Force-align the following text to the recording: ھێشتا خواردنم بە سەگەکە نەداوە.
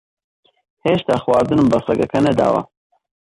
ھێشتا 0.85 1.15
خواردنم 1.23 1.67
بە 1.71 1.79
سەگەکە 1.85 2.19
نەداوە. 2.27 2.61